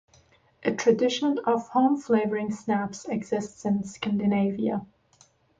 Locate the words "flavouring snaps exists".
1.95-3.65